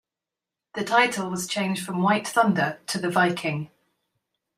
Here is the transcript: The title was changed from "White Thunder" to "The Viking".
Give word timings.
The 0.73 0.83
title 0.83 1.29
was 1.29 1.45
changed 1.45 1.85
from 1.85 2.01
"White 2.01 2.27
Thunder" 2.27 2.79
to 2.87 2.97
"The 2.97 3.11
Viking". 3.11 3.69